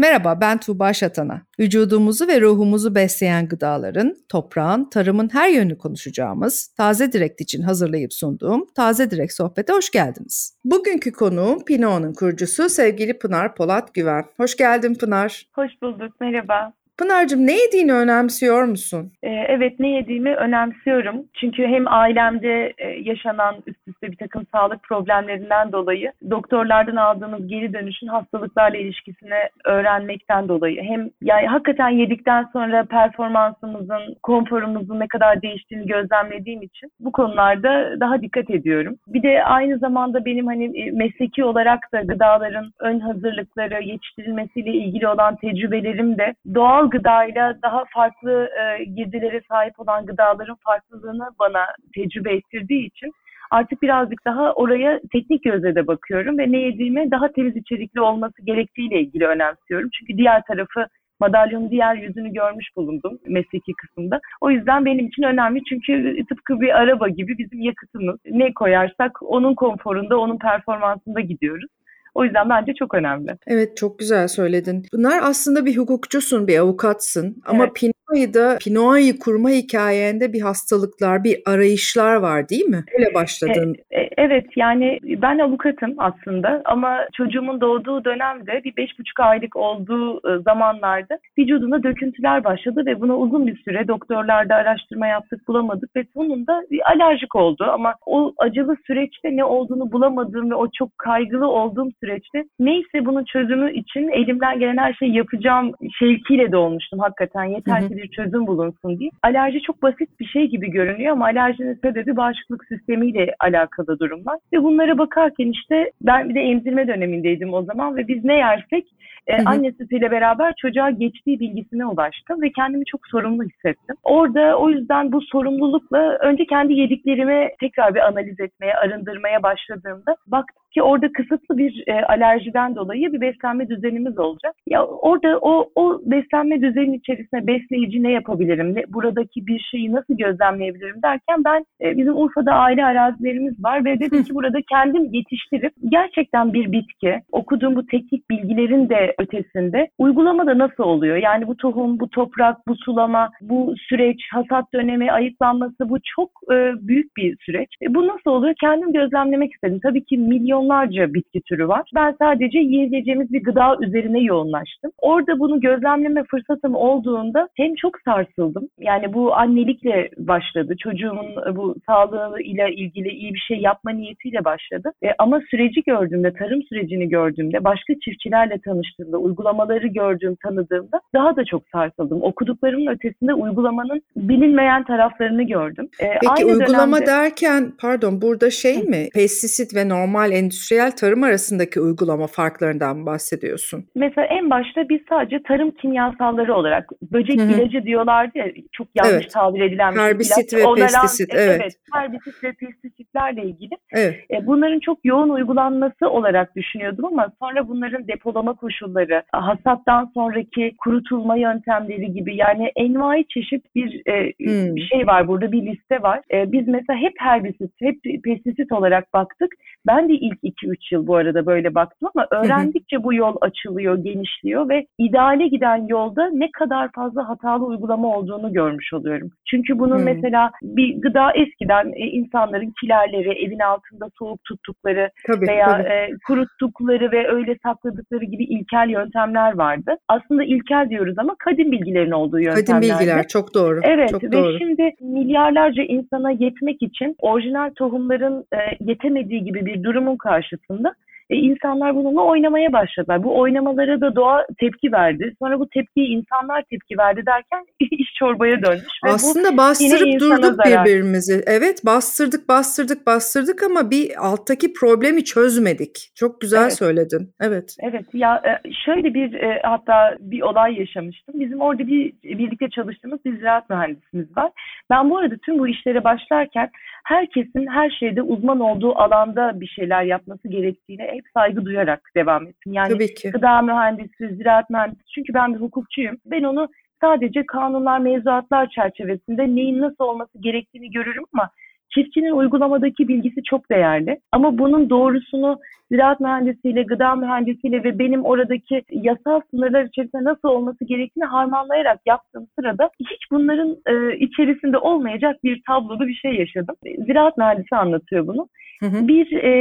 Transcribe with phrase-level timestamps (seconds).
[0.00, 1.42] Merhaba ben Tuğba Şatana.
[1.58, 8.66] Vücudumuzu ve ruhumuzu besleyen gıdaların, toprağın, tarımın her yönünü konuşacağımız Taze Direkt için hazırlayıp sunduğum
[8.74, 10.58] Taze Direkt Sohbet'e hoş geldiniz.
[10.64, 14.24] Bugünkü konuğum Pino'nun kurucusu sevgili Pınar Polat Güven.
[14.36, 15.48] Hoş geldin Pınar.
[15.54, 16.72] Hoş bulduk, merhaba.
[17.00, 19.12] Pınar'cığım ne yediğini önemsiyor musun?
[19.22, 21.16] Ee, evet ne yediğimi önemsiyorum.
[21.40, 27.72] Çünkü hem ailemde e, yaşanan üst üste bir takım sağlık problemlerinden dolayı doktorlardan aldığımız geri
[27.72, 35.86] dönüşün hastalıklarla ilişkisini öğrenmekten dolayı hem yani hakikaten yedikten sonra performansımızın, konforumuzun ne kadar değiştiğini
[35.86, 38.96] gözlemlediğim için bu konularda daha dikkat ediyorum.
[39.06, 45.08] Bir de aynı zamanda benim hani e, mesleki olarak da gıdaların ön hazırlıkları, yetiştirilmesiyle ilgili
[45.08, 52.32] olan tecrübelerim de doğal gıdayla daha farklı e, girdilere sahip olan gıdaların farklılığını bana tecrübe
[52.32, 53.12] ettirdiği için
[53.50, 58.42] artık birazcık daha oraya teknik gözle de bakıyorum ve ne yediğime daha temiz içerikli olması
[58.44, 59.88] gerektiğiyle ilgili önemsiyorum.
[59.98, 60.86] Çünkü diğer tarafı
[61.20, 64.20] madalyonun diğer yüzünü görmüş bulundum mesleki kısımda.
[64.40, 68.18] O yüzden benim için önemli çünkü tıpkı bir araba gibi bizim yakıtımız.
[68.30, 71.70] Ne koyarsak onun konforunda, onun performansında gidiyoruz.
[72.14, 73.36] O yüzden bence çok önemli.
[73.46, 74.86] Evet çok güzel söyledin.
[74.92, 77.74] Bunlar aslında bir hukukçusun, bir avukatsın ama evet.
[77.74, 82.84] Pinoa'yı da Pinoa'yı kurma hikayende bir hastalıklar, bir arayışlar var değil mi?
[82.98, 83.74] Öyle başladın.
[83.90, 89.56] E, e, evet yani ben avukatım aslında ama çocuğumun doğduğu dönemde bir beş buçuk aylık
[89.56, 95.96] olduğu e, zamanlarda vücudunda döküntüler başladı ve buna uzun bir süre doktorlarda araştırma yaptık bulamadık
[95.96, 100.98] ve sonunda bir alerjik oldu ama o acılı süreçte ne olduğunu bulamadığım ve o çok
[100.98, 106.98] kaygılı olduğum süreçte neyse bunun çözümü için elimden gelen her şeyi yapacağım şevkiyle de olmuştum
[106.98, 109.10] hakikaten yeter ki bir çözüm bulunsun diye.
[109.22, 114.38] Alerji çok basit bir şey gibi görünüyor ama alerjinin sebebi bağışıklık sistemiyle alakalı durumlar.
[114.52, 118.84] Ve bunlara bakarken işte ben bir de emzirme dönemindeydim o zaman ve biz ne yersek
[119.26, 123.96] e, anne sütüyle beraber çocuğa geçtiği bilgisine ulaştım ve kendimi çok sorumlu hissettim.
[124.02, 130.64] Orada o yüzden bu sorumlulukla önce kendi yediklerimi tekrar bir analiz etmeye, arındırmaya başladığımda baktım
[130.74, 134.54] ki orada kısıtlı bir e, alerjiden dolayı bir beslenme düzenimiz olacak.
[134.66, 138.74] Ya orada o o beslenme düzeninin içerisinde besleyici ne yapabilirim?
[138.74, 144.00] Ne, buradaki bir şeyi nasıl gözlemleyebilirim derken ben e, bizim Urfa'da aile arazilerimiz var ve
[144.00, 150.58] dedim ki burada kendim yetiştirip gerçekten bir bitki okuduğum bu teknik bilgilerin de ötesinde uygulamada
[150.58, 151.16] nasıl oluyor?
[151.16, 156.72] Yani bu tohum, bu toprak, bu sulama, bu süreç, hasat dönemi, ayıklanması bu çok e,
[156.88, 157.68] büyük bir süreç.
[157.82, 158.54] E, bu nasıl oluyor?
[158.60, 159.80] Kendim gözlemlemek istedim.
[159.82, 160.18] Tabii ki
[160.60, 161.90] milyonlarca bitki türü var.
[161.94, 164.90] Ben sadece yiyeceğimiz bir gıda üzerine yoğunlaştım.
[164.98, 168.68] Orada bunu gözlemleme fırsatım olduğunda hem çok sarsıldım.
[168.78, 170.74] Yani bu annelikle başladı.
[170.78, 174.92] Çocuğumun bu sağlığıyla ilgili iyi bir şey yapma niyetiyle başladı.
[175.02, 181.44] E, ama süreci gördüğümde, tarım sürecini gördüğümde, başka çiftçilerle tanıştığımda, uygulamaları gördüğüm, tanıdığımda daha da
[181.44, 182.22] çok sarsıldım.
[182.22, 185.88] Okuduklarımın ötesinde uygulamanın bilinmeyen taraflarını gördüm.
[186.00, 187.06] E, Peki uygulama dönemde...
[187.06, 189.08] derken, pardon burada şey mi?
[189.14, 193.84] Pestisit ve normal endüstriyel tarım arasındaki uygulama farklarından bahsediyorsun?
[193.94, 197.52] Mesela en başta biz sadece tarım kimyasalları olarak böcek Hı-hı.
[197.52, 199.30] ilacı diyorlardı ya çok yanlış evet.
[199.30, 200.62] tabir edilen bir Herbisit ilaç.
[200.62, 201.60] ve Onaran, pestisit evet.
[201.62, 201.72] evet.
[201.92, 203.74] Herbisit ve pestisitlerle ilgili.
[203.92, 204.14] Evet.
[204.30, 211.36] E, bunların çok yoğun uygulanması olarak düşünüyordum ama sonra bunların depolama koşulları, hasattan sonraki kurutulma
[211.36, 214.78] yöntemleri gibi yani envai çeşit bir e, hmm.
[214.78, 216.20] şey var burada bir liste var.
[216.32, 219.54] E, biz mesela hep herbisit, hep pestisit olarak baktık.
[219.86, 224.68] Ben de ilk 2-3 yıl bu arada böyle baktım ama öğrendikçe bu yol açılıyor, genişliyor
[224.68, 229.30] ve ideale giden yolda ne kadar fazla hatalı uygulama olduğunu görmüş oluyorum.
[229.50, 230.04] Çünkü bunun hmm.
[230.04, 235.88] mesela bir gıda eskiden e, insanların kilerleri, evin altında soğuk tuttukları tabii, veya tabii.
[235.88, 239.96] E, kuruttukları ve öyle sakladıkları gibi ilkel yöntemler vardı.
[240.08, 242.66] Aslında ilkel diyoruz ama kadim bilgilerin olduğu yöntemler.
[242.66, 243.80] Kadim bilgiler çok doğru.
[243.82, 244.58] Evet çok ve doğru.
[244.58, 250.94] şimdi milyarlarca insana yetmek için orijinal tohumların e, yetemediği gibi bir durumun karşısında
[251.30, 253.22] e, insanlar bununla oynamaya başladılar.
[253.22, 255.34] Bu oynamalara da doğa tepki verdi.
[255.42, 258.98] Sonra bu tepkiye insanlar tepki verdi derken iş çorbaya dönmüş.
[259.04, 260.84] Ve Aslında bastırıp durduk zarar.
[260.84, 261.42] birbirimizi.
[261.46, 266.12] Evet bastırdık bastırdık bastırdık ama bir alttaki problemi çözmedik.
[266.14, 266.78] Çok güzel evet.
[266.78, 267.30] söyledin.
[267.40, 267.76] Evet.
[267.82, 271.40] Evet ya e, şöyle bir e, hatta bir olay yaşamıştım.
[271.40, 274.50] Bizim orada bir birlikte çalıştığımız bir ziraat mühendisimiz var.
[274.90, 276.70] Ben bu arada tüm bu işlere başlarken
[277.04, 282.72] herkesin her şeyde uzman olduğu alanda bir şeyler yapması gerektiğine hep saygı duyarak devam ettim.
[282.72, 283.30] Yani Tabii ki.
[283.30, 286.16] gıda mühendisi, ziraat mühendisi çünkü ben bir hukukçuyum.
[286.26, 286.68] Ben onu
[287.00, 291.50] sadece kanunlar, mevzuatlar çerçevesinde neyin nasıl olması gerektiğini görürüm ama
[291.94, 295.58] Çiftçinin uygulamadaki bilgisi çok değerli ama bunun doğrusunu
[295.90, 302.46] ziraat mühendisiyle, gıda mühendisiyle ve benim oradaki yasal sınırlar içerisinde nasıl olması gerektiğini harmanlayarak yaptığım
[302.58, 306.76] sırada hiç bunların e, içerisinde olmayacak bir tabloda bir şey yaşadım.
[307.06, 308.48] Ziraat mühendisi anlatıyor bunu.
[308.80, 309.08] Hı hı.
[309.08, 309.52] Bir e,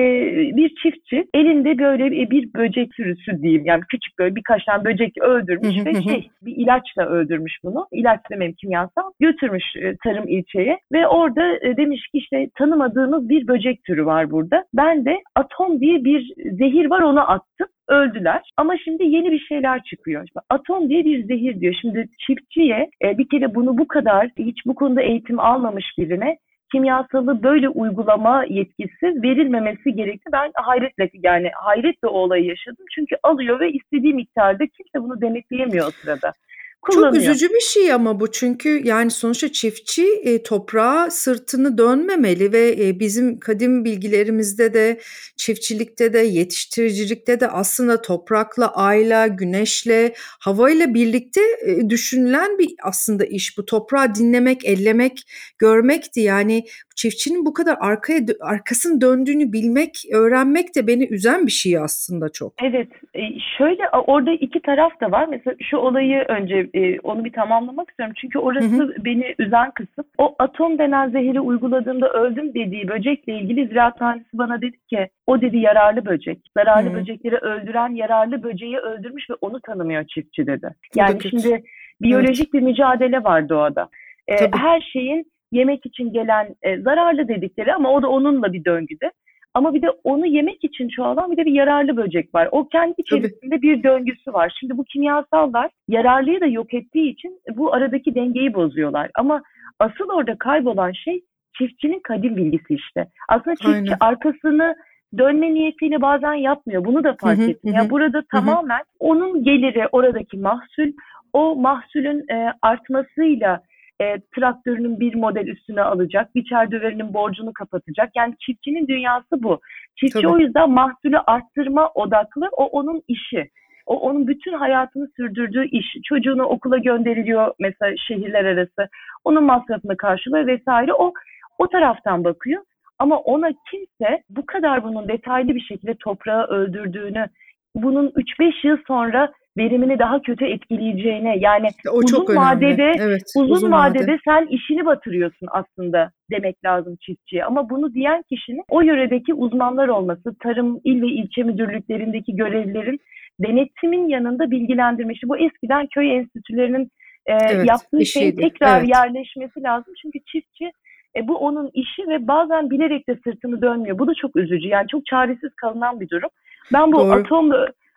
[0.58, 5.78] bir çiftçi elinde böyle bir böcek sürüsü diyeyim yani küçük böyle birkaç tane böcek öldürmüş
[5.78, 5.86] hı hı.
[5.86, 7.88] ve şey bir ilaçla öldürmüş bunu.
[7.92, 9.12] İlaç demeyeyim kimyasal.
[9.20, 14.32] Götürmüş e, tarım ilçeye ve orada e, demiş ki işte tanımadığınız bir böcek türü var
[14.32, 14.64] burada.
[14.74, 18.42] Ben de atom diye bir zehir var onu attım öldüler.
[18.58, 20.28] Ama şimdi yeni bir şeyler çıkıyor.
[20.50, 21.76] Atom diye bir zehir diyor.
[21.82, 26.38] Şimdi çiftçiye e, bir kere bunu bu kadar hiç bu konuda eğitim almamış birine
[26.72, 30.30] kimyasalı böyle uygulama yetkisi verilmemesi gerekti.
[30.34, 32.86] Ben hayretle yani hayretle o olayı yaşadım.
[32.96, 36.34] Çünkü alıyor ve istediği miktarda kimse bunu denetleyemiyor o sırada
[36.82, 37.14] kullanıyor.
[37.14, 42.76] Çok üzücü bir şey ama bu çünkü yani sonuçta çiftçi e, toprağa sırtını dönmemeli ve
[42.80, 45.00] e, bizim kadim bilgilerimizde de
[45.38, 53.58] çiftçilikte de yetiştiricilikte de aslında toprakla, ayla, güneşle, havayla birlikte e, düşünülen bir aslında iş
[53.58, 53.66] bu.
[53.66, 55.22] Toprağı dinlemek, ellemek,
[55.60, 56.20] görmekti.
[56.20, 56.64] Yani
[56.96, 62.54] çiftçinin bu kadar arkaya arkasını döndüğünü bilmek, öğrenmek de beni üzen bir şey aslında çok.
[62.64, 62.88] Evet.
[63.16, 63.22] E,
[63.58, 65.28] şöyle orada iki taraf da var.
[65.30, 68.16] Mesela şu olayı önce e, onu bir tamamlamak istiyorum.
[68.22, 68.94] Çünkü orası hı hı.
[69.06, 70.06] beni üzen kısım.
[70.18, 75.42] O atom denen zehiri uyguladığımda öldüm dediği böcekle ilgili ziraat mühendisi bana dedi ki o
[75.42, 76.40] dedi yararlı böcek.
[76.58, 76.94] Zararlı hı.
[76.94, 80.70] böcekleri öldüren yararlı böceği öldürmüş ve onu tanımıyor çiftçi dedi.
[80.96, 81.64] Yani şimdi
[82.02, 82.54] biyolojik evet.
[82.54, 83.90] bir mücadele var doğada.
[84.28, 89.12] E, her şeyin yemek için gelen e, zararlı dedikleri ama o da onunla bir döngüde.
[89.54, 92.50] Ama bir de onu yemek için çoğalan bir de bir yararlı böcek var.
[92.52, 93.62] O kendi içerisinde Tabii.
[93.62, 94.54] bir döngüsü var.
[94.60, 99.10] Şimdi bu kimyasallar yararlıyı da yok ettiği için bu aradaki dengeyi bozuyorlar.
[99.16, 99.42] Ama
[99.80, 101.22] asıl orada kaybolan şey
[101.58, 103.08] çiftçinin kadim bilgisi işte.
[103.30, 103.98] Aslında çiftçi Aynen.
[104.00, 104.76] arkasını
[105.18, 106.86] dönme niyetiyle bazen yapmıyor.
[106.86, 107.74] Bunu da fark ettim.
[107.74, 110.92] Yani burada tamamen onun geliri, oradaki mahsul,
[111.34, 113.62] o mahsulün e, artmasıyla
[114.02, 118.10] e, traktörünün bir model üstüne alacak, biçer döverinin borcunu kapatacak.
[118.16, 119.60] Yani çiftçinin dünyası bu.
[119.96, 120.34] Çiftçi Tabii.
[120.34, 123.50] o yüzden mahsulü arttırma odaklı, o onun işi.
[123.86, 125.86] O onun bütün hayatını sürdürdüğü iş.
[126.04, 128.90] Çocuğunu okula gönderiliyor mesela şehirler arası.
[129.24, 130.94] Onun masrafını karşılıyor vesaire.
[130.94, 131.14] O
[131.58, 132.64] o taraftan bakıyor.
[133.00, 137.28] Ama ona kimse bu kadar bunun detaylı bir şekilde toprağı öldürdüğünü,
[137.76, 143.50] bunun 3-5 yıl sonra verimini daha kötü etkileyeceğine yani o uzun çok vadede evet, uzun,
[143.50, 144.18] uzun vadede vade.
[144.26, 147.46] sen işini batırıyorsun aslında demek lazım çiftçiye.
[147.46, 153.00] Ama bunu diyen kişinin o yöredeki uzmanlar olması, tarım il ve ilçe müdürlüklerindeki görevlilerin
[153.40, 155.30] denetimin yanında bilgilendirmesi.
[155.30, 156.92] Bu eskiden köy enstitülerinin
[157.26, 158.90] e, evet, yaptığı şeyin tekrar evet.
[158.90, 159.94] yerleşmesi lazım.
[160.02, 160.72] Çünkü çiftçi
[161.16, 164.00] e, bu onun işi ve bazen bilerek de sırtını dönmüyor.
[164.00, 164.68] Bu da çok üzücü.
[164.68, 166.30] Yani çok çaresiz kalınan bir durum.
[166.74, 167.12] Ben bu Doğru.
[167.12, 167.52] atom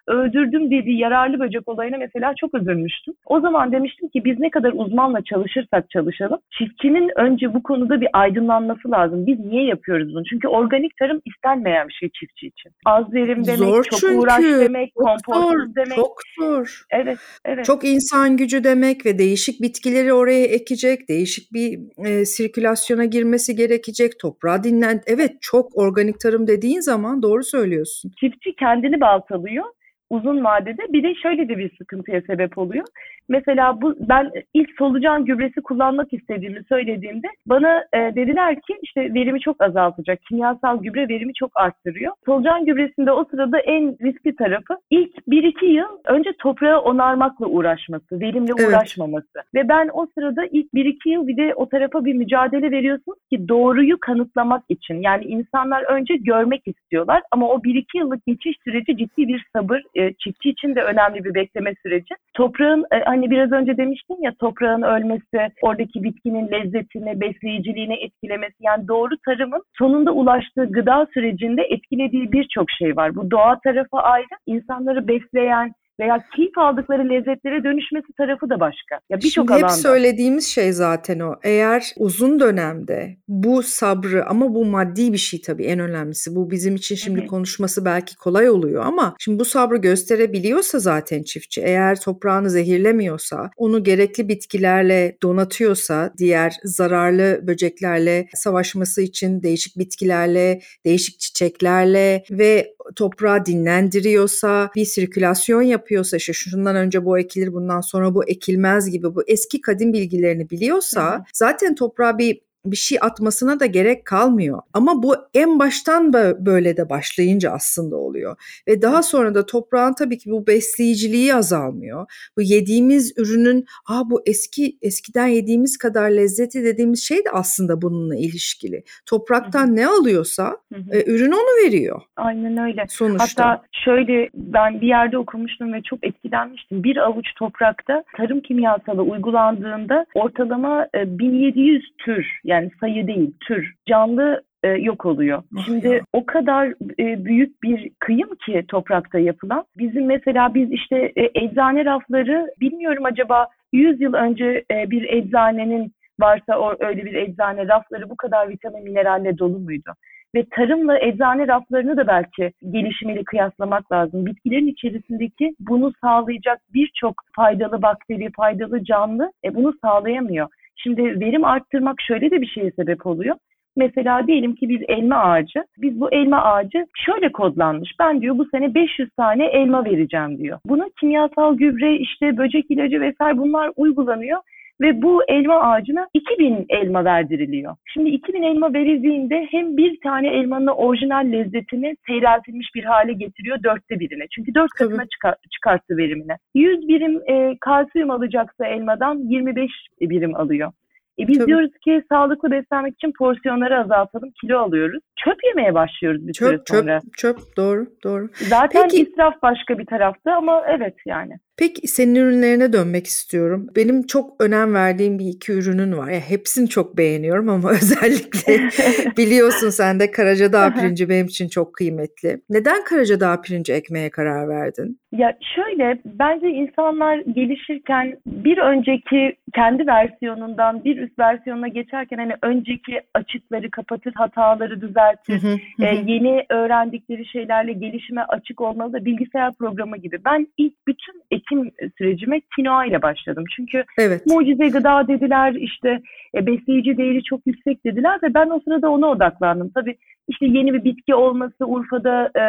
[0.06, 3.14] öldürdüm dediği yararlı böcek olayına mesela çok üzülmüştüm.
[3.26, 8.08] O zaman demiştim ki biz ne kadar uzmanla çalışırsak çalışalım çiftçinin önce bu konuda bir
[8.12, 9.26] aydınlanması lazım.
[9.26, 10.24] Biz niye yapıyoruz bunu?
[10.24, 12.72] Çünkü organik tarım istenmeyen bir şey çiftçi için.
[12.84, 14.18] Az verim demek, zor çok çünkü.
[14.18, 15.96] uğraş demek, kompostsuz demek.
[15.96, 16.82] Çok zor.
[16.90, 17.64] Evet, evet.
[17.64, 24.12] Çok insan gücü demek ve değişik bitkileri oraya ekecek, değişik bir e, sirkülasyona girmesi gerekecek,
[24.20, 25.00] toprağı dinlen.
[25.06, 28.12] Evet çok organik tarım dediğin zaman doğru söylüyorsun.
[28.20, 29.64] Çiftçi kendini baltalıyor
[30.12, 32.86] uzun vadede bir de şöyle de bir sıkıntıya sebep oluyor.
[33.28, 39.40] Mesela bu ben ilk solucan gübresi kullanmak istediğimi söylediğimde bana e, dediler ki işte verimi
[39.40, 40.18] çok azaltacak.
[40.28, 42.12] Kimyasal gübre verimi çok arttırıyor.
[42.26, 48.52] Solucan gübresinde o sırada en riskli tarafı ilk 1-2 yıl önce toprağı onarmakla uğraşması, verimle
[48.58, 48.68] evet.
[48.68, 49.42] uğraşmaması.
[49.54, 53.48] Ve ben o sırada ilk 1-2 yıl bir de o tarafa bir mücadele veriyorsunuz ki
[53.48, 55.02] doğruyu kanıtlamak için.
[55.02, 60.12] Yani insanlar önce görmek istiyorlar ama o 1-2 yıllık geçiş süreci ciddi bir sabır, e,
[60.12, 62.14] çiftçi için de önemli bir bekleme süreci.
[62.34, 68.88] Toprağın e, hani biraz önce demiştim ya toprağın ölmesi, oradaki bitkinin lezzetini, besleyiciliğini etkilemesi yani
[68.88, 73.14] doğru tarımın sonunda ulaştığı gıda sürecinde etkilediği birçok şey var.
[73.16, 79.00] Bu doğa tarafı ayrı, insanları besleyen, veya keyif aldıkları lezzetlere dönüşmesi tarafı da başka.
[79.10, 79.66] Ya birçok alanda.
[79.66, 81.34] Hep söylediğimiz şey zaten o.
[81.42, 86.34] Eğer uzun dönemde bu sabrı ama bu maddi bir şey tabii en önemlisi.
[86.36, 87.30] Bu bizim için şimdi evet.
[87.30, 93.84] konuşması belki kolay oluyor ama şimdi bu sabrı gösterebiliyorsa zaten çiftçi eğer toprağını zehirlemiyorsa, onu
[93.84, 104.70] gerekli bitkilerle donatıyorsa, diğer zararlı böceklerle savaşması için değişik bitkilerle, değişik çiçeklerle ve toprağı dinlendiriyorsa,
[104.76, 109.60] bir sirkülasyon yapıyorsa, işte şundan önce bu ekilir, bundan sonra bu ekilmez gibi bu eski
[109.60, 114.62] kadim bilgilerini biliyorsa zaten toprağa bir bir şey atmasına da gerek kalmıyor.
[114.72, 116.12] Ama bu en baştan
[116.46, 118.62] böyle de başlayınca aslında oluyor.
[118.68, 122.30] Ve daha sonra da toprağın tabii ki bu besleyiciliği azalmıyor.
[122.36, 128.16] Bu yediğimiz ürünün Aa, bu eski eskiden yediğimiz kadar lezzeti dediğimiz şey de aslında bununla
[128.16, 128.82] ilişkili.
[129.06, 129.76] Topraktan Hı-hı.
[129.76, 130.96] ne alıyorsa Hı-hı.
[130.98, 132.02] e, ürün onu veriyor.
[132.16, 132.86] Aynen öyle.
[132.88, 133.24] Sonuçta.
[133.24, 136.84] Hatta şöyle ben bir yerde okumuştum ve çok etkilenmiştim.
[136.84, 144.42] Bir avuç toprakta tarım kimyasalı uygulandığında ortalama 1700 e, tür yani sayı değil tür canlı
[144.62, 145.42] e, yok oluyor.
[145.56, 146.00] Oh Şimdi ya.
[146.12, 146.68] o kadar
[146.98, 149.64] e, büyük bir kıyım ki toprakta yapılan.
[149.78, 155.92] Bizim mesela biz işte e, eczane rafları bilmiyorum acaba 100 yıl önce e, bir eczanenin
[156.20, 159.92] varsa o öyle bir eczane rafları bu kadar vitamin mineralle dolu muydu?
[160.34, 164.26] Ve tarımla eczane raflarını da belki gelişimiyle kıyaslamak lazım.
[164.26, 170.48] Bitkilerin içerisindeki bunu sağlayacak birçok faydalı bakteri, faydalı canlı e, bunu sağlayamıyor.
[170.82, 173.36] Şimdi verim arttırmak şöyle de bir şeye sebep oluyor.
[173.76, 175.64] Mesela diyelim ki bir elma ağacı.
[175.78, 177.90] Biz bu elma ağacı şöyle kodlanmış.
[178.00, 180.58] Ben diyor bu sene 500 tane elma vereceğim diyor.
[180.66, 184.38] Buna kimyasal gübre, işte böcek ilacı vesaire bunlar uygulanıyor
[184.82, 187.76] ve bu elma ağacına 2000 elma verdiriliyor.
[187.84, 194.00] Şimdi 2000 elma verildiğinde hem bir tane elmanın orijinal lezzetini seyreltilmiş bir hale getiriyor dörtte
[194.00, 194.24] birine.
[194.34, 196.38] Çünkü dört katına çıkar, çıkarttı verimine.
[196.54, 199.70] 100 birim e, kalsiyum alacaksa elmadan 25
[200.00, 200.72] birim alıyor.
[201.18, 201.46] E biz Tabii.
[201.46, 205.02] diyoruz ki sağlıklı beslenmek için porsiyonları azaltalım, kilo alıyoruz.
[205.24, 207.00] Çöp yemeye başlıyoruz bir çöp, süre sonra.
[207.00, 208.28] Çöp, çöp, doğru, doğru.
[208.34, 211.38] Zaten Peki, israf başka bir tarafta ama evet yani.
[211.56, 213.66] Peki senin ürünlerine dönmek istiyorum.
[213.76, 216.10] Benim çok önem verdiğim bir iki ürünün var.
[216.10, 218.52] Ya hepsini çok beğeniyorum ama özellikle
[219.16, 222.40] biliyorsun sen de Karacadağ pirinci benim için çok kıymetli.
[222.50, 224.98] Neden Karacadağ pirinci ekmeye karar verdin?
[225.12, 233.00] Ya şöyle bence insanlar gelişirken bir önceki kendi versiyonundan bir üst versiyonuna geçerken hani önceki
[233.14, 235.42] açıkları kapatır, hataları düzeltir,
[235.80, 240.18] e, yeni öğrendikleri şeylerle gelişime açık olmalı da bilgisayar programı gibi.
[240.24, 243.44] Ben ilk bütün ekim sürecime kinoa ile başladım.
[243.56, 244.26] Çünkü evet.
[244.26, 246.00] mucize gıda dediler, işte
[246.34, 249.70] e, besleyici değeri çok yüksek dediler ve ben o sırada ona odaklandım.
[249.74, 249.96] Tabii
[250.28, 252.44] işte yeni bir bitki olması, Urfa'da e,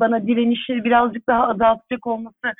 [0.00, 2.52] bana direnişi birazcık daha azaltacak olması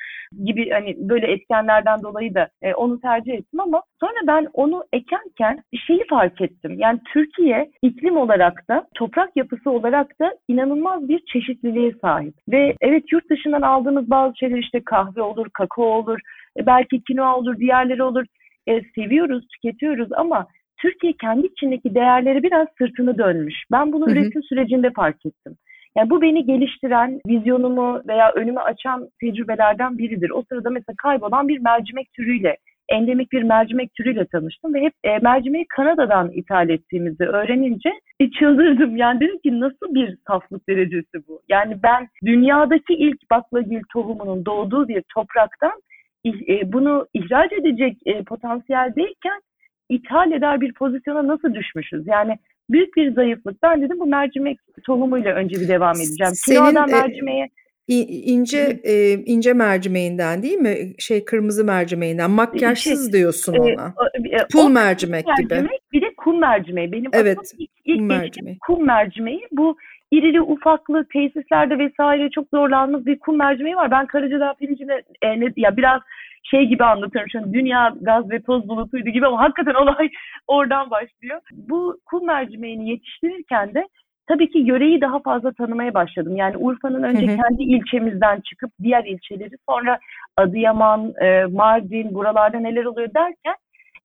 [0.45, 5.63] gibi hani böyle etkenlerden dolayı da e, onu tercih ettim ama sonra ben onu ekerken
[5.87, 6.75] şeyi fark ettim.
[6.77, 12.33] Yani Türkiye iklim olarak da toprak yapısı olarak da inanılmaz bir çeşitliliğe sahip.
[12.49, 16.19] Ve evet yurt dışından aldığımız bazı şeyler işte kahve olur, kakao olur,
[16.57, 18.25] e, belki kinoa olur, diğerleri olur.
[18.67, 20.47] E, seviyoruz, tüketiyoruz ama
[20.81, 23.55] Türkiye kendi içindeki değerleri biraz sırtını dönmüş.
[23.71, 24.13] Ben bunu hı hı.
[24.13, 25.55] üretim sürecinde fark ettim.
[25.97, 30.29] Yani bu beni geliştiren, vizyonumu veya önümü açan tecrübelerden biridir.
[30.29, 32.57] O sırada mesela kaybolan bir mercimek türüyle,
[32.89, 38.97] endemik bir mercimek türüyle tanıştım ve hep e, mercimeği Kanada'dan ithal ettiğimizi öğrenince e, çıldırdım.
[38.97, 41.41] Yani dedim ki nasıl bir saflık derecesi bu?
[41.49, 45.81] Yani ben dünyadaki ilk baklagil tohumunun doğduğu bir topraktan
[46.25, 49.39] e, bunu ihraç edecek e, potansiyeldeyken
[49.89, 52.07] ithal eder bir pozisyona nasıl düşmüşüz?
[52.07, 53.63] Yani büyük bir zayıflık.
[53.63, 56.33] Ben dedim bu mercimek tohumuyla önce bir devam edeceğim.
[56.35, 57.49] Senin, Kinoadan e, mercimeğe
[57.89, 60.75] ince e, ince mercimeğinden değil mi?
[60.99, 63.93] Şey kırmızı mercimeğinden makyajsız şey, diyorsun e, ona.
[64.31, 65.79] E, Pul mercimek, mercimek gibi.
[65.93, 66.91] Bir de kum mercimeği.
[66.91, 68.57] Benim evet, ilk, ilk kum mercimeği.
[68.67, 69.47] kum mercimeği.
[69.51, 69.77] Bu
[70.11, 73.91] irili ufaklı tesislerde vesaire çok zorlandığımız bir kum mercimeği var.
[73.91, 76.01] Ben Karacadağ pirincine e, ne, ya biraz
[76.43, 77.29] şey gibi anlatıyorum.
[77.29, 80.09] Şu dünya gaz ve toz bulutuydu gibi ama hakikaten olay
[80.47, 81.41] oradan başlıyor.
[81.51, 83.87] Bu kum mercimeğini yetiştirirken de
[84.27, 86.35] tabii ki yöreyi daha fazla tanımaya başladım.
[86.35, 87.35] Yani Urfa'nın önce hı hı.
[87.35, 89.99] kendi ilçemizden çıkıp diğer ilçeleri sonra
[90.37, 93.55] Adıyaman, e, Mardin buralarda neler oluyor derken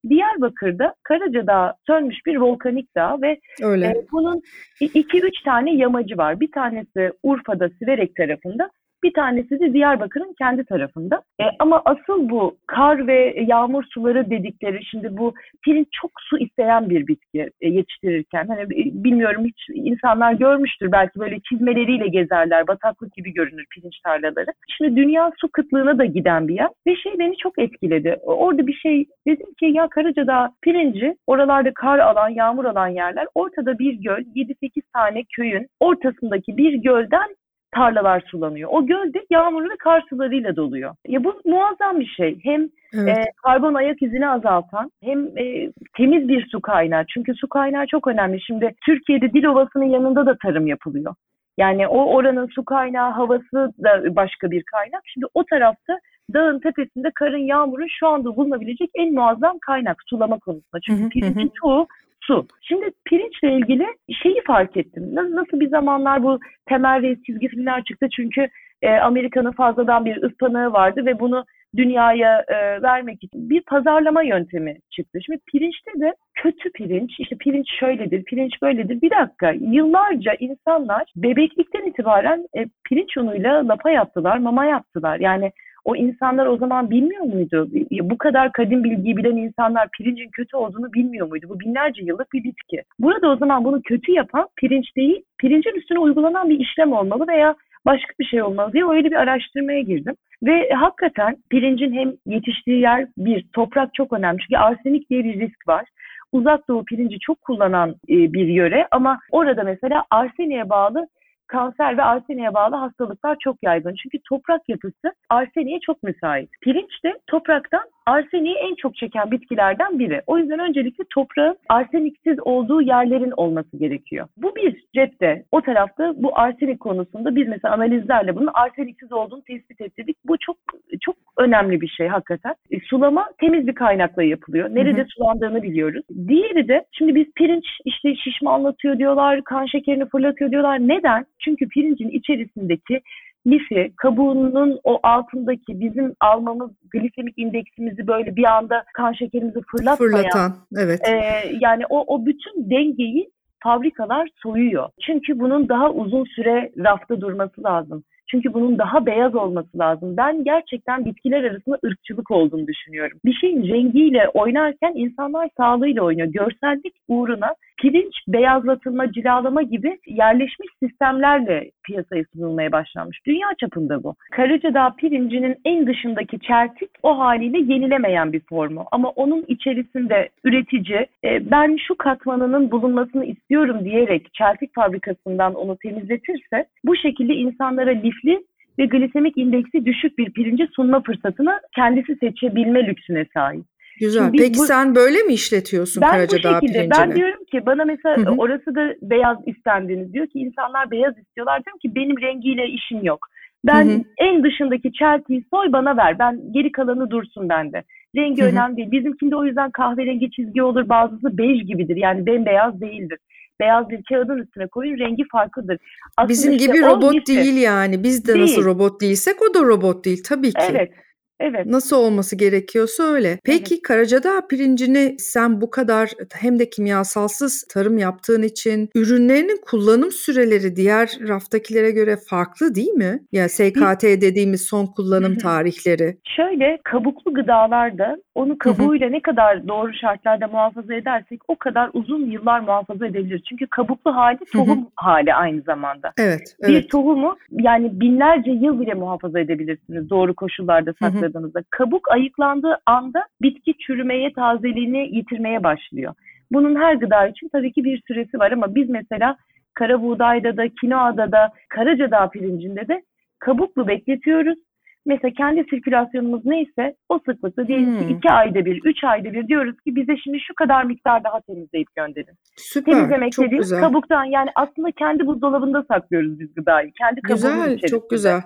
[0.09, 3.85] Diyarbakır'da Karacadağ sönmüş bir volkanik dağ ve Öyle.
[3.85, 4.41] E, bunun
[4.79, 6.39] iki üç tane yamacı var.
[6.39, 8.69] Bir tanesi Urfa'da Siverek tarafında,
[9.05, 11.21] bir tanesi de Diyarbakır'ın kendi tarafında.
[11.41, 15.33] E, ama asıl bu kar ve yağmur suları dedikleri şimdi bu
[15.63, 18.47] pirinç çok su isteyen bir bitki e, yetiştirirken.
[18.47, 18.69] Hani
[19.03, 22.67] bilmiyorum hiç insanlar görmüştür belki böyle çizmeleriyle gezerler.
[22.67, 24.51] Bataklık gibi görünür pirinç tarlaları.
[24.77, 28.17] Şimdi dünya su kıtlığına da giden bir yer ve şey beni çok etkiledi.
[28.23, 33.27] Orada bir şey dedim ki ya Karacadağ pirinci oralarda kar alan, yağmur alan yerler.
[33.35, 37.35] Ortada bir göl, 7-8 tane köyün ortasındaki bir gölden
[37.75, 38.69] tarlalar sulanıyor.
[38.73, 40.95] O göl de yağmurlu ve kar sularıyla doluyor.
[41.07, 42.39] Ya bu muazzam bir şey.
[42.43, 43.17] Hem evet.
[43.17, 47.05] e, karbon ayak izini azaltan hem e, temiz bir su kaynağı.
[47.13, 48.41] Çünkü su kaynağı çok önemli.
[48.41, 51.15] Şimdi Türkiye'de Dilovası'nın yanında da tarım yapılıyor.
[51.57, 55.01] Yani o oranın su kaynağı, havası da başka bir kaynak.
[55.05, 55.99] Şimdi o tarafta
[56.33, 60.81] dağın tepesinde karın, yağmurun şu anda bulunabilecek en muazzam kaynak sulama konusunda.
[60.85, 61.87] Çünkü pirincin çoğu
[62.27, 62.47] su.
[62.61, 63.87] Şimdi pirinçle ilgili
[64.23, 65.15] şeyi fark ettim.
[65.15, 66.39] Nasıl bir zamanlar bu
[66.69, 68.47] temel reis çizgi filmler çıktı çünkü
[68.81, 74.77] e, Amerika'nın fazladan bir ıspanağı vardı ve bunu dünyaya e, vermek için bir pazarlama yöntemi
[74.91, 75.19] çıktı.
[75.25, 79.01] Şimdi pirinçte de kötü pirinç, işte pirinç şöyledir, pirinç böyledir.
[79.01, 85.19] Bir dakika, yıllarca insanlar bebeklikten itibaren e, pirinç unuyla lapa yaptılar, mama yaptılar.
[85.19, 85.51] Yani
[85.85, 87.69] o insanlar o zaman bilmiyor muydu?
[87.91, 91.45] Bu kadar kadim bilgiyi bilen insanlar pirincin kötü olduğunu bilmiyor muydu?
[91.49, 92.83] Bu binlerce yıllık bir bitki.
[92.99, 97.55] Burada o zaman bunu kötü yapan pirinç değil, pirincin üstüne uygulanan bir işlem olmalı veya
[97.85, 100.15] başka bir şey olmalı diye öyle bir araştırmaya girdim.
[100.43, 104.37] Ve hakikaten pirincin hem yetiştiği yer bir, toprak çok önemli.
[104.39, 105.85] Çünkü arsenik diye bir risk var.
[106.31, 111.07] Uzak Doğu pirinci çok kullanan e, bir yöre ama orada mesela arseniye bağlı
[111.47, 113.95] kanser ve arseniye bağlı hastalıklar çok yaygın.
[114.03, 116.49] Çünkü toprak yapısı arseniye çok müsait.
[116.61, 120.21] Pirinç de topraktan arseniği en çok çeken bitkilerden biri.
[120.27, 124.27] O yüzden öncelikle toprağın arseniksiz olduğu yerlerin olması gerekiyor.
[124.37, 125.43] Bu bir cepte.
[125.51, 130.17] O tarafta bu arsenik konusunda biz mesela analizlerle bunun arseniksiz olduğunu tespit ettik.
[130.25, 130.57] Bu çok
[131.01, 132.55] çok önemli bir şey hakikaten.
[132.71, 134.69] E, sulama temiz bir kaynakla yapılıyor.
[134.69, 135.07] Nerede hı hı.
[135.09, 136.03] sulandığını biliyoruz.
[136.27, 140.79] Diğeri de şimdi biz pirinç işte şişme anlatıyor diyorlar, kan şekerini fırlatıyor diyorlar.
[140.79, 141.25] Neden?
[141.39, 143.01] Çünkü pirincin içerisindeki
[143.47, 150.11] lifi, kabuğunun o altındaki bizim almamız glisemik indeksimizi böyle bir anda kan şekerimizi fırlatmayan.
[150.11, 150.99] Fırlatan, evet.
[151.09, 151.13] E,
[151.61, 153.29] yani o, o bütün dengeyi
[153.63, 154.89] fabrikalar soyuyor.
[155.05, 158.03] Çünkü bunun daha uzun süre rafta durması lazım.
[158.31, 160.17] Çünkü bunun daha beyaz olması lazım.
[160.17, 163.19] Ben gerçekten bitkiler arasında ırkçılık olduğunu düşünüyorum.
[163.25, 166.27] Bir şeyin rengiyle oynarken insanlar sağlığıyla oynuyor.
[166.27, 173.25] Görsellik uğruna pirinç beyazlatılma, cilalama gibi yerleşmiş sistemlerle piyasaya sunulmaya başlanmış.
[173.25, 174.15] Dünya çapında bu.
[174.31, 178.85] Karacadağ pirincinin en dışındaki çeltik o haliyle yenilemeyen bir formu.
[178.91, 186.65] Ama onun içerisinde üretici e, ben şu katmanının bulunmasını istiyorum diyerek çeltik fabrikasından onu temizletirse
[186.83, 188.43] bu şekilde insanlara lifli
[188.79, 193.65] ve glisemik indeksi düşük bir pirinci sunma fırsatını kendisi seçebilme lüksüne sahip.
[193.99, 194.31] Güzel.
[194.37, 196.99] Peki bu, sen böyle mi işletiyorsun ben Karacadağ bu şekilde, pirincini?
[196.99, 198.35] Ben diyorum ki bana mesela Hı-hı.
[198.37, 200.13] orası da beyaz istendiniz.
[200.13, 201.65] Diyor ki insanlar beyaz istiyorlar.
[201.65, 203.27] Diyorum ki benim rengiyle işim yok.
[203.65, 204.01] Ben Hı-hı.
[204.17, 206.19] en dışındaki çeltiyi soy bana ver.
[206.19, 207.83] Ben geri kalanı dursun bende.
[208.15, 208.49] Rengi Hı-hı.
[208.49, 208.91] önemli değil.
[208.91, 210.89] Bizimkinde o yüzden kahverengi çizgi olur.
[210.89, 211.95] Bazısı bej gibidir.
[211.95, 213.19] Yani bembeyaz değildir
[213.59, 215.77] beyaz bir kağıdın üstüne koyun rengi farklıdır.
[216.17, 218.03] Aslında Bizim işte gibi robot değil yani.
[218.03, 218.41] Biz de değil.
[218.41, 220.67] nasıl robot değilsek o da robot değil tabii ki.
[220.71, 220.91] Evet.
[221.39, 221.65] Evet.
[221.65, 223.39] Nasıl olması gerekiyorsa öyle.
[223.43, 223.81] Peki evet.
[223.81, 231.19] Karacadağ pirincini sen bu kadar hem de kimyasalsız tarım yaptığın için ürünlerinin kullanım süreleri diğer
[231.27, 233.19] raftakilere göre farklı değil mi?
[233.31, 236.17] Ya SKT dediğimiz son kullanım tarihleri.
[236.35, 242.59] Şöyle kabuklu gıdalarda onu kabuğuyla ne kadar doğru şartlarda muhafaza edersek o kadar uzun yıllar
[242.59, 243.43] muhafaza edebilir.
[243.49, 246.13] Çünkü kabuklu hali tohum hali aynı zamanda.
[246.17, 246.83] Evet, evet.
[246.83, 253.73] Bir tohumu yani binlerce yıl bile muhafaza edebilirsiniz doğru koşullarda sakladığınızda kabuk ayıklandığı anda bitki
[253.77, 256.13] çürümeye, tazeliğini yitirmeye başlıyor.
[256.51, 259.37] Bunun her gıda için tabii ki bir süresi var ama biz mesela
[259.73, 263.03] kara buğdayda da, kinoada da, karacadağ pirincinde de
[263.39, 264.59] kabuklu bekletiyoruz
[265.05, 268.07] mesela kendi sirkülasyonumuz neyse o sıklıkta diyelim hmm.
[268.07, 271.41] ki iki ayda bir, üç ayda bir diyoruz ki bize şimdi şu kadar miktar daha
[271.41, 272.35] temizleyip gönderin.
[272.55, 273.79] Süper, Temizlemek çok dediğimiz güzel.
[273.79, 276.91] kabuktan yani aslında kendi buzdolabında saklıyoruz biz gıdayı.
[276.99, 277.87] Kendi güzel, içerisinde.
[277.87, 278.41] çok güzel.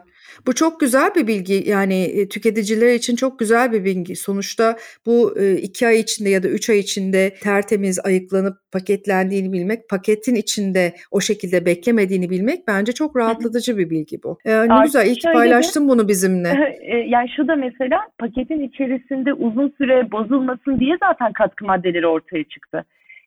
[0.47, 4.15] Bu çok güzel bir bilgi yani e, tüketiciler için çok güzel bir bilgi.
[4.15, 9.89] Sonuçta bu e, iki ay içinde ya da üç ay içinde tertemiz ayıklanıp paketlendiğini bilmek,
[9.89, 14.37] paketin içinde o şekilde beklemediğini bilmek bence çok rahatlatıcı bir bilgi bu.
[14.45, 16.48] Yani ne güzel, iyi ki paylaştın bunu bizimle.
[16.81, 22.43] E, yani şu da mesela paketin içerisinde uzun süre bozulmasın diye zaten katkı maddeleri ortaya
[22.43, 22.85] çıktı.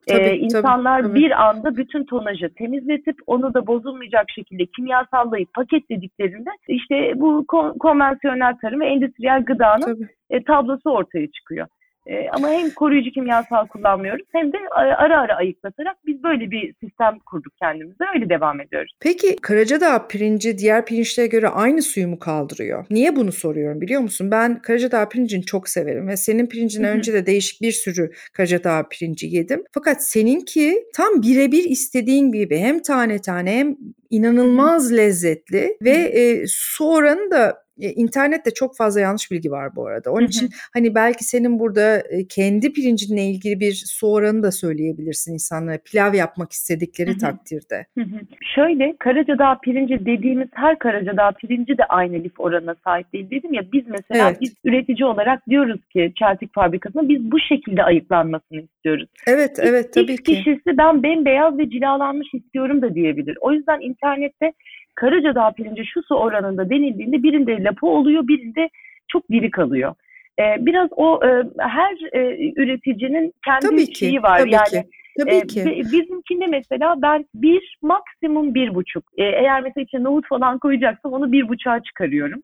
[0.08, 6.50] Tabii, ee, insanlar tabii, bir anda bütün tonajı temizletip onu da bozulmayacak şekilde kimyasallayıp paketlediklerinde
[6.68, 11.66] işte bu kon- konvansiyonel tarım ve endüstriyel gıdanın e, tablosu ortaya çıkıyor.
[12.06, 17.18] E, ama hem koruyucu kimyasal kullanmıyoruz hem de ara ara ayıklatarak biz böyle bir sistem
[17.26, 18.04] kurduk kendimize.
[18.14, 18.92] Öyle devam ediyoruz.
[19.00, 22.86] Peki Karacadağ pirinci diğer pirinçlere göre aynı suyu mu kaldırıyor?
[22.90, 24.30] Niye bunu soruyorum biliyor musun?
[24.30, 29.26] Ben Karacadağ pirincini çok severim ve senin pirincine önce de değişik bir sürü Karacadağ pirinci
[29.26, 29.64] yedim.
[29.72, 33.76] Fakat seninki tam birebir istediğin gibi hem tane tane hem
[34.10, 39.86] inanılmaz lezzetli ve e, su oranı da E, internette çok fazla yanlış bilgi var bu
[39.86, 40.12] arada.
[40.12, 45.32] Onun için hani belki senin burada e, kendi pirincinle ilgili bir su oranı da söyleyebilirsin
[45.32, 47.86] insanlara pilav yapmak istedikleri takdirde.
[48.54, 53.62] Şöyle Karacadağ pirinci dediğimiz her Karacadağ pirinci de aynı lif oranına sahip değil dedim ya
[53.72, 54.40] biz mesela evet.
[54.40, 59.08] biz üretici olarak diyoruz ki çeltik fabrikasına biz bu şekilde ayıklanmasını istiyoruz.
[59.26, 60.34] Evet evet tabii X ki.
[60.34, 63.38] kişisi ben bembeyaz ve cilalanmış istiyorum da diyebilir.
[63.40, 64.52] O yüzden internette
[64.94, 68.68] Karacadağ pirinci şu su oranında denildiğinde birinde lapı oluyor birinde
[69.08, 69.94] çok diri kalıyor.
[70.38, 74.38] Ee, biraz o e, her e, üreticinin kendi tabii ki, şeyi var.
[74.38, 74.84] Tabii yani ki.
[75.18, 75.82] Tabii ee, ki.
[75.92, 79.04] Bizimkinde mesela ben bir maksimum bir buçuk.
[79.18, 82.40] Ee, eğer mesela içine nohut falan koyacaksam onu bir buçuğa çıkarıyorum.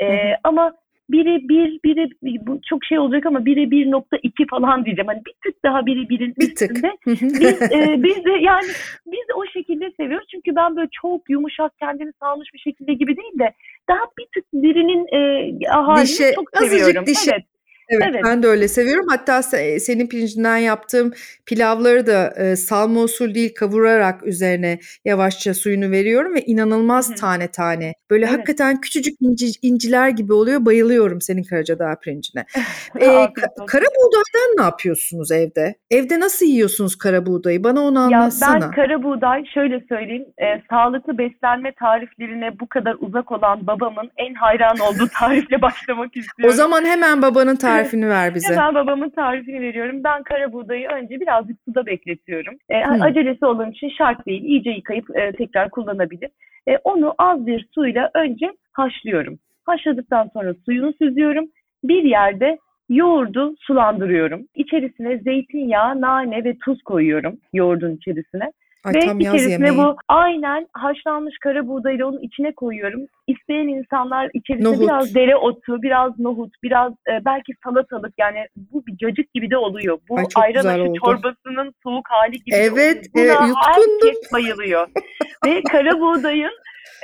[0.00, 0.72] ee, ama
[1.12, 2.10] biri bir, biri
[2.46, 5.08] bu çok şey olacak ama biri bir nokta iki falan diyeceğim.
[5.08, 6.90] Hani bir tık daha biri birin bir üstünde.
[7.04, 7.22] Tık.
[7.40, 8.66] biz, e, biz de yani
[9.06, 10.26] biz de o şekilde seviyoruz.
[10.30, 13.52] Çünkü ben böyle çok yumuşak kendini salmış bir şekilde gibi değil de
[13.88, 17.06] daha bir tık birinin e, halini dişe, çok seviyorum.
[17.06, 17.51] Dişe, evet.
[17.92, 19.06] Evet, evet ben de öyle seviyorum.
[19.10, 19.42] Hatta
[19.78, 21.12] senin pirincinden yaptığım
[21.46, 27.16] pilavları da e, salma usul değil kavurarak üzerine yavaşça suyunu veriyorum ve inanılmaz Hı-hı.
[27.16, 27.94] tane tane.
[28.10, 28.34] Böyle evet.
[28.34, 30.66] hakikaten küçücük inci, inciler gibi oluyor.
[30.66, 32.44] Bayılıyorum senin Karacadağ pirincine.
[33.00, 35.74] ee, ka- kara buğdaydan ne yapıyorsunuz evde?
[35.90, 37.64] Evde nasıl yiyorsunuz kara buğdayı?
[37.64, 38.54] Bana onu anlatsana.
[38.54, 40.26] Ya ben kara buğday şöyle söyleyeyim.
[40.38, 46.54] E, sağlıklı beslenme tariflerine bu kadar uzak olan babamın en hayran olduğu tarifle başlamak istiyorum.
[46.54, 48.54] O zaman hemen babanın tarifi tarifini ver bize.
[48.54, 50.04] Hemen babamın tarifini veriyorum.
[50.04, 52.54] Ben kara buğdayı önce birazcık suda bekletiyorum.
[52.68, 53.02] E, hmm.
[53.02, 54.44] Acelesi olan için şart değil.
[54.44, 56.30] İyice yıkayıp e, tekrar kullanabilir.
[56.68, 59.38] E, onu az bir suyla önce haşlıyorum.
[59.64, 61.44] Haşladıktan sonra suyunu süzüyorum.
[61.84, 64.46] Bir yerde yoğurdu sulandırıyorum.
[64.54, 68.52] İçerisine zeytinyağı, nane ve tuz koyuyorum yoğurdun içerisine.
[68.84, 73.00] Ay, Ve tam içerisine bu aynen haşlanmış kara buğdayla onun içine koyuyorum.
[73.26, 74.80] İsteyen insanlar içerisine nohut.
[74.80, 79.98] biraz dereotu, biraz nohut, biraz e, belki salatalık yani bu bir cacık gibi de oluyor.
[80.08, 82.56] Bu Ay, ayran aşı çorbasının soğuk hali gibi.
[82.56, 84.88] Evet, evet herkes bayılıyor.
[85.46, 86.52] Ve kara buğdayın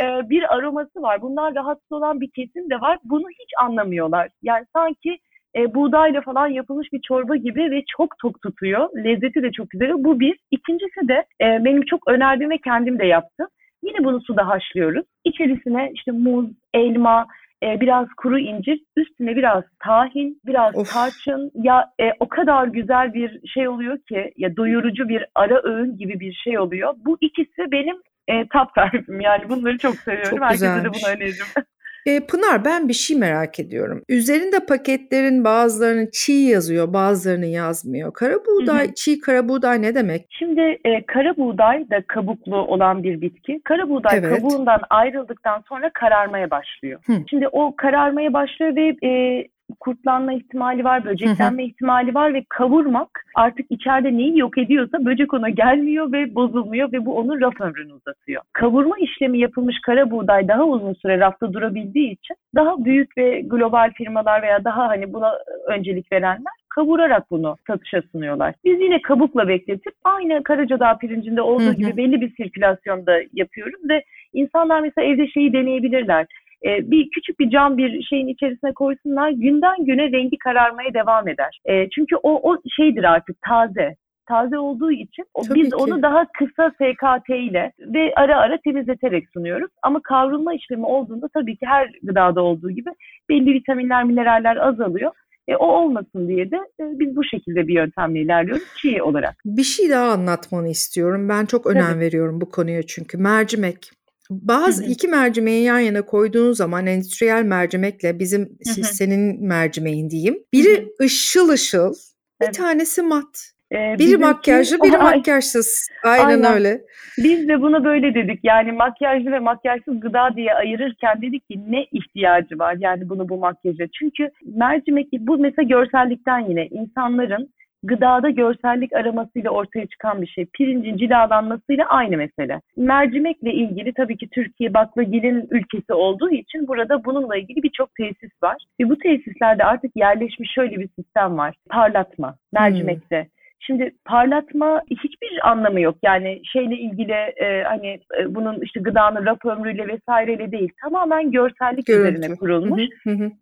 [0.01, 1.23] e, bir aroması var.
[1.23, 2.99] Bunlar rahatsız olan bir kesim de var.
[3.05, 4.29] Bunu hiç anlamıyorlar.
[4.43, 5.19] Yani sanki
[5.59, 8.89] e, buğdayla falan yapılmış bir çorba gibi ve çok tok tutuyor.
[9.05, 9.93] Lezzeti de çok güzel.
[9.93, 10.39] Bu bir.
[10.51, 13.47] İkincisi de e, benim çok önerdiğim ve kendim de yaptım.
[13.83, 15.07] Yine bunu suda haşlıyoruz.
[15.25, 17.27] İçerisine işte muz, elma,
[17.63, 20.93] e, biraz kuru incir, üstüne biraz tahin, biraz of.
[20.93, 21.51] tarçın.
[21.55, 26.21] Ya e, o kadar güzel bir şey oluyor ki ya doyurucu bir ara öğün gibi
[26.21, 26.95] bir şey oluyor.
[27.05, 27.97] Bu ikisi benim
[28.29, 30.31] e, top tarifim yani bunları çok seviyorum.
[30.31, 31.47] Çok Herkese de bunu öneririm.
[32.07, 34.03] E, Pınar ben bir şey merak ediyorum.
[34.09, 38.13] Üzerinde paketlerin bazılarının çiğ yazıyor, bazılarını yazmıyor.
[38.13, 38.95] Kara buğday, hı hı.
[38.95, 40.27] çiğ kara buğday ne demek?
[40.31, 43.61] Şimdi e, kara buğday da kabuklu olan bir bitki.
[43.65, 44.37] Kara buğday evet.
[44.37, 47.01] kabuğundan ayrıldıktan sonra kararmaya başlıyor.
[47.07, 47.13] Hı.
[47.31, 49.45] Şimdi o kararmaya başlıyor ve e,
[49.81, 55.49] kurtlanma ihtimali var, böceklenme ihtimali var ve kavurmak artık içeride neyi yok ediyorsa böcek ona
[55.49, 58.43] gelmiyor ve bozulmuyor ve bu onun raf ömrünü uzatıyor.
[58.53, 63.93] Kavurma işlemi yapılmış kara buğday daha uzun süre rafta durabildiği için daha büyük ve global
[63.93, 65.33] firmalar veya daha hani buna
[65.67, 68.55] öncelik verenler kavurarak bunu satışa sunuyorlar.
[68.65, 74.03] Biz yine kabukla bekletip aynı Karacadağ pirincinde olduğu gibi belli bir sirkülasyonda yapıyoruz ve
[74.33, 76.27] insanlar mesela evde şeyi deneyebilirler
[76.65, 81.61] e, bir küçük bir cam bir şeyin içerisine koysunlar günden güne rengi kararmaya devam eder.
[81.65, 83.95] E, çünkü o, o şeydir artık taze
[84.29, 85.77] taze olduğu için o, biz ki.
[85.77, 89.71] onu daha kısa SKT ile ve ara ara temizleterek sunuyoruz.
[89.83, 92.91] Ama kavrulma işlemi olduğunda tabii ki her gıdada olduğu gibi
[93.29, 95.13] belli vitaminler, mineraller azalıyor.
[95.49, 99.35] E, o olmasın diye de e, biz bu şekilde bir yöntemle ilerliyoruz çiğ olarak.
[99.45, 101.29] Bir şey daha anlatmanı istiyorum.
[101.29, 102.01] Ben çok önem Tabii.
[102.01, 103.19] veriyorum bu konuya çünkü.
[103.19, 103.91] Mercimek.
[104.31, 104.91] Bazı hı hı.
[104.91, 108.85] iki mercimeği yan yana koyduğun zaman endüstriyel mercimekle bizim hı hı.
[108.85, 110.39] senin mercimeğin diyeyim.
[110.53, 111.05] Biri hı hı.
[111.05, 111.95] ışıl ışıl,
[112.41, 112.49] evet.
[112.49, 113.53] bir tanesi mat.
[113.73, 115.89] Ee, biri makyajlı, biri ay, makyajsız.
[116.05, 116.81] Aynen, aynen öyle.
[117.19, 118.41] Biz de buna böyle dedik.
[118.43, 123.37] Yani makyajlı ve makyajsız gıda diye ayırırken dedik ki ne ihtiyacı var yani bunu bu
[123.37, 123.85] makyaja.
[123.99, 127.51] Çünkü mercimek bu mesela görsellikten yine insanların
[127.83, 130.47] gıdada görsellik aramasıyla ortaya çıkan bir şey.
[130.47, 132.61] Pirincin cilalanmasıyla aynı mesele.
[132.77, 138.57] Mercimekle ilgili tabii ki Türkiye baklagilin ülkesi olduğu için burada bununla ilgili birçok tesis var.
[138.81, 141.55] Ve bu tesislerde artık yerleşmiş şöyle bir sistem var.
[141.71, 143.23] Parlatma mercimekte.
[143.23, 143.38] Hmm.
[143.61, 145.97] Şimdi parlatma hiçbir anlamı yok.
[146.03, 150.73] Yani şeyle ilgili e, hani e, bunun işte gıdanın raf ömrüyle vesaireyle değil.
[150.83, 152.19] Tamamen görsellik Görüntü.
[152.19, 152.83] üzerine kurulmuş.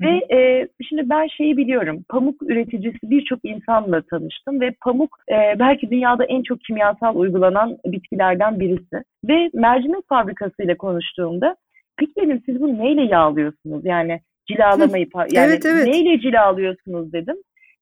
[0.01, 2.05] Ve e, şimdi ben şeyi biliyorum.
[2.09, 8.61] Pamuk üreticisi birçok insanla tanıştım ve pamuk e, belki dünyada en çok kimyasal uygulanan bitkilerden
[8.61, 9.03] birisi.
[9.29, 11.57] Ve mercimek fabrikasıyla konuştuğumda
[11.99, 13.85] peki dedim siz bunu neyle yağlıyorsunuz?
[13.85, 15.87] Yani Cilalamayı yani evet, evet.
[15.87, 17.37] neyle cilalıyorsunuz dedim.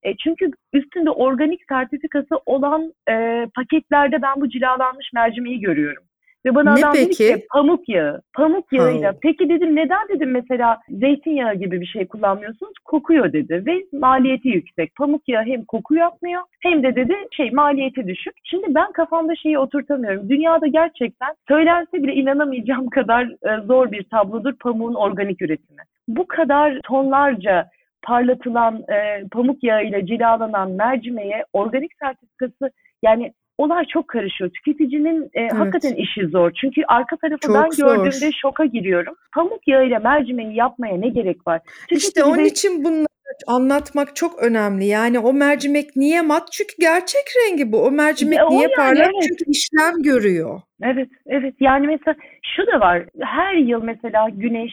[0.04, 6.04] E, çünkü üstünde organik sertifikası olan e, paketlerde ben bu cilalanmış mercimeği görüyorum.
[6.46, 7.24] Ve bana ne adam peki?
[7.24, 8.22] dedi ki pamuk yağı.
[8.34, 9.12] Pamuk yağıyla.
[9.12, 9.16] Ha.
[9.22, 12.72] Peki dedim neden dedim mesela zeytinyağı gibi bir şey kullanmıyorsunuz?
[12.84, 14.94] Kokuyor dedi ve maliyeti yüksek.
[14.96, 18.34] Pamuk yağı hem koku yapmıyor hem de dedi şey maliyeti düşük.
[18.44, 20.28] Şimdi ben kafamda şeyi oturtamıyorum.
[20.28, 25.82] Dünyada gerçekten söylense bile inanamayacağım kadar e, zor bir tablodur pamuğun organik üretimi.
[26.08, 27.68] Bu kadar tonlarca
[28.04, 32.70] parlatılan e, pamuk yağıyla cilalanan mercimeğe organik sertifikası
[33.02, 34.50] yani olay çok karışıyor.
[34.50, 35.52] Tüketicinin e, evet.
[35.52, 36.52] hakikaten işi zor.
[36.60, 37.86] Çünkü arka tarafı çok ben zor.
[37.86, 39.14] gördüğümde şoka giriyorum.
[39.34, 41.60] Pamuk yağıyla mercimeği yapmaya ne gerek var?
[41.64, 43.06] Tüketici işte onun için bunları
[43.46, 44.84] anlatmak çok önemli.
[44.84, 46.52] Yani o mercimek niye mat?
[46.52, 47.84] Çünkü gerçek rengi bu.
[47.84, 49.10] O mercimek e, niye yani, parlak?
[49.14, 49.24] Evet.
[49.28, 50.60] Çünkü işlem görüyor.
[50.82, 51.54] Evet, evet.
[51.60, 52.16] Yani mesela
[52.56, 53.04] şu da var.
[53.20, 54.72] Her yıl mesela güneş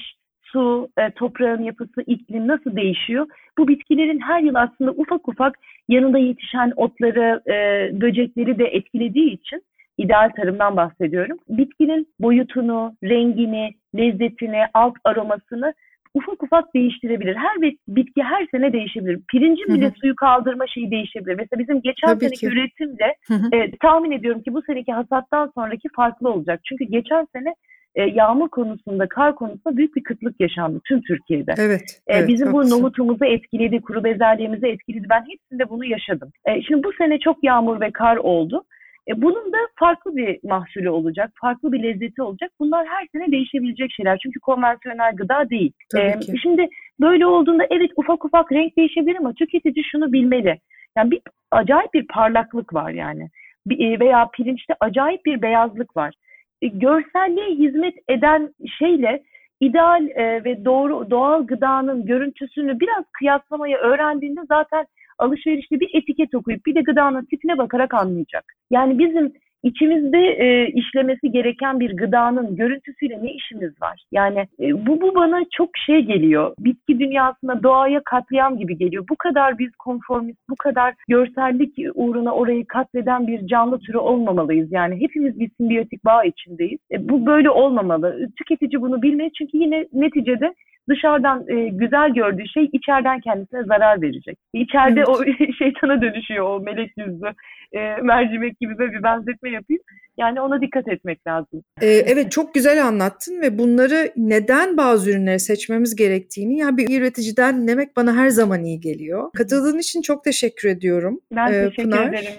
[0.52, 3.28] su, e, toprağın yapısı, iklim nasıl değişiyor?
[3.58, 5.60] Bu bitkilerin her yıl aslında ufak ufak
[5.90, 9.62] yanında yetişen otları, e, böcekleri de etkilediği için
[9.98, 11.38] ideal tarımdan bahsediyorum.
[11.50, 15.74] Bitkinin boyutunu, rengini, lezzetini, alt aromasını
[16.14, 17.36] ufak ufak değiştirebilir.
[17.36, 19.20] Her bitki her sene değişebilir.
[19.32, 21.36] Pirincin bile suyu kaldırma şeyi değişebilir.
[21.36, 22.48] Mesela bizim geçen Tabii seneki ki.
[22.48, 23.16] üretimle
[23.54, 26.60] e, tahmin ediyorum ki bu seneki hasattan sonraki farklı olacak.
[26.70, 27.54] Çünkü geçen sene
[27.96, 31.54] e, yağmur konusunda, kar konusunda büyük bir kıtlık yaşandı tüm Türkiye'de.
[31.58, 32.02] Evet.
[32.08, 32.72] E, evet bizim haklısın.
[32.72, 35.08] bu nomutumuzu etkiledi, kuru bezelyemizi etkiledi.
[35.10, 36.32] Ben hepsinde bunu yaşadım.
[36.46, 38.64] E, şimdi bu sene çok yağmur ve kar oldu.
[39.08, 42.52] E, bunun da farklı bir mahsulü olacak, farklı bir lezzeti olacak.
[42.60, 44.20] Bunlar her sene değişebilecek şeyler.
[44.24, 45.72] Çünkü konvansiyonel gıda değil.
[45.92, 46.34] Tabii e, ki.
[46.42, 46.68] Şimdi
[47.02, 50.60] böyle olduğunda evet ufak ufak renk değişebilir ama tüketici şunu bilmeli.
[50.98, 53.30] Yani bir acayip bir parlaklık var yani.
[53.66, 56.14] Bir, e, veya pirinçte acayip bir beyazlık var.
[56.62, 59.24] E, görselliğe hizmet eden şeyle
[59.60, 64.86] ideal e, ve doğru doğal gıdanın görüntüsünü biraz kıyaslamayı öğrendiğinde zaten
[65.18, 68.44] alışverişte bir etiket okuyup bir de gıdanın tipine bakarak anlayacak.
[68.72, 74.04] Yani bizim içimizde e, işlemesi gereken bir gıdanın görüntüsüyle ne işimiz var?
[74.12, 76.54] Yani e, bu bu bana çok şey geliyor.
[76.60, 79.06] Bitki dünyasında doğaya katliam gibi geliyor.
[79.10, 84.72] Bu kadar biz konformist, bu kadar görsellik uğruna orayı katleden bir canlı türü olmamalıyız.
[84.72, 86.80] Yani hepimiz bir simbiyotik bağ içindeyiz.
[86.92, 88.28] E, bu böyle olmamalı.
[88.38, 90.54] Tüketici bunu bilmeli çünkü yine neticede
[90.90, 94.38] dışarıdan e, güzel gördüğü şey içeriden kendisine zarar verecek.
[94.54, 95.10] İçeride evet.
[95.10, 97.34] o şeytana dönüşüyor o melek yüzlü
[97.74, 99.84] e, mercimek gibi böyle bir benzetme yapayım.
[100.22, 101.64] Yani ona dikkat etmek lazım.
[101.82, 107.68] Ee, evet çok güzel anlattın ve bunları neden bazı ürünleri seçmemiz gerektiğini yani bir üreticiden
[107.68, 109.32] demek bana her zaman iyi geliyor.
[109.38, 111.20] Katıldığın için çok teşekkür ediyorum.
[111.36, 112.08] Ben ee, teşekkür Pınar.
[112.08, 112.34] ederim.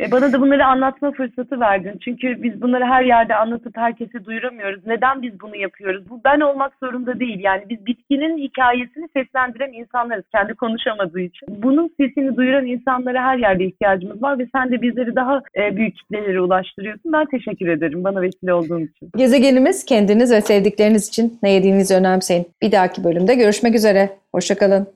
[0.12, 1.98] bana da bunları anlatma fırsatı verdin.
[2.04, 4.86] Çünkü biz bunları her yerde anlatıp herkese duyuramıyoruz.
[4.86, 6.10] Neden biz bunu yapıyoruz?
[6.10, 7.40] Bu ben olmak zorunda değil.
[7.40, 10.24] Yani biz bitkinin hikayesini seslendiren insanlarız.
[10.32, 11.48] Kendi konuşamadığı için.
[11.62, 15.96] Bunun sesini duyuran insanlara her yerde ihtiyacımız var ve sen de bizleri daha e, büyük
[15.96, 17.12] kitlelere ulaştırıyorsun.
[17.12, 19.10] Ben teşekkür ederim bana vesile olduğun için.
[19.16, 22.46] Gezegenimiz kendiniz ve sevdikleriniz için ne yediğinizi önemseyin.
[22.62, 24.10] Bir dahaki bölümde görüşmek üzere.
[24.32, 24.86] Hoşçakalın.